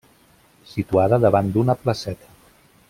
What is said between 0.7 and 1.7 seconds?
Situada davant